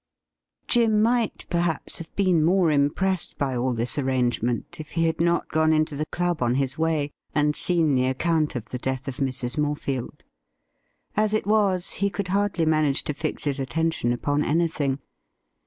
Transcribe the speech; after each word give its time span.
Jim 0.67 0.99
might, 0.99 1.45
perhaps, 1.51 1.99
have 1.99 2.11
been 2.15 2.43
more 2.43 2.71
impressed 2.71 3.37
by 3.37 3.55
all 3.55 3.71
this 3.71 3.99
arrangement 3.99 4.77
if 4.79 4.93
he 4.93 5.05
had 5.05 5.21
not 5.21 5.47
gone 5.49 5.71
into 5.71 5.95
the 5.95 6.07
club 6.07 6.41
on 6.41 6.55
his 6.55 6.75
way, 6.75 7.11
and 7.35 7.55
seen 7.55 7.93
the 7.93 8.07
account 8.07 8.55
of 8.55 8.65
the 8.69 8.79
death 8.79 9.07
of 9.07 9.17
Mrs. 9.17 9.59
Morefield. 9.59 10.21
As 11.15 11.35
it 11.35 11.45
was, 11.45 11.91
he 12.01 12.09
could 12.09 12.29
hardly 12.29 12.65
manage 12.65 13.03
to 13.03 13.13
fix 13.13 13.43
his 13.43 13.59
attention 13.59 14.11
upon 14.11 14.43
anything. 14.43 14.97